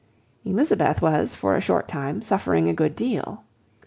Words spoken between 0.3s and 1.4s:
Elizabeth was,